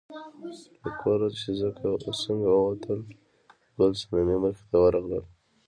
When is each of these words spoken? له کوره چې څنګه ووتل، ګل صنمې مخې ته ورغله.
له 0.83 0.91
کوره 1.01 1.27
چې 1.39 1.51
څنګه 2.23 2.49
ووتل، 2.51 2.99
ګل 3.77 3.91
صنمې 4.01 4.37
مخې 4.43 4.63
ته 4.69 4.77
ورغله. 4.83 5.21